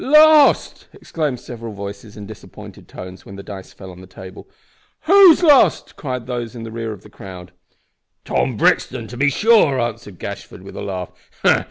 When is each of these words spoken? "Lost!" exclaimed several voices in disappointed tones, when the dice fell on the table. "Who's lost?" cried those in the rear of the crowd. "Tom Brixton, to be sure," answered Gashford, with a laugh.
"Lost!" 0.03 0.87
exclaimed 0.93 1.39
several 1.39 1.73
voices 1.73 2.17
in 2.17 2.25
disappointed 2.25 2.87
tones, 2.87 3.23
when 3.23 3.35
the 3.35 3.43
dice 3.43 3.71
fell 3.71 3.91
on 3.91 4.01
the 4.01 4.07
table. 4.07 4.49
"Who's 5.01 5.43
lost?" 5.43 5.95
cried 5.95 6.25
those 6.25 6.55
in 6.55 6.63
the 6.63 6.71
rear 6.71 6.91
of 6.91 7.03
the 7.03 7.09
crowd. 7.11 7.51
"Tom 8.25 8.57
Brixton, 8.57 9.05
to 9.09 9.15
be 9.17 9.29
sure," 9.29 9.79
answered 9.79 10.17
Gashford, 10.17 10.63
with 10.63 10.75
a 10.75 10.81
laugh. 10.81 11.11